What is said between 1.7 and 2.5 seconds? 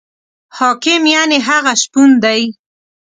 شپون دی.